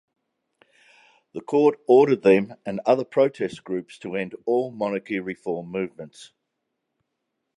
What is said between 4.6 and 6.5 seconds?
monarchy reform movements.